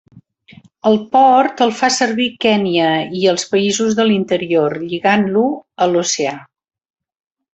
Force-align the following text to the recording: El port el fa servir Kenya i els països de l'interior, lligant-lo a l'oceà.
El 0.91 0.95
port 1.15 1.59
el 1.65 1.73
fa 1.81 1.89
servir 1.97 2.25
Kenya 2.45 2.87
i 3.19 3.21
els 3.33 3.45
països 3.53 3.99
de 4.01 4.07
l'interior, 4.09 4.77
lligant-lo 4.87 5.47
a 5.87 5.91
l'oceà. 5.93 6.35